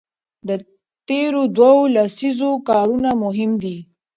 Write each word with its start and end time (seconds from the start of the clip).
د 0.47 0.49
تېرو 1.07 1.41
دوو 1.57 1.81
لسیزو 1.95 2.51
کارونه 2.69 3.09
مهم 3.23 3.51
دي. 3.63 3.77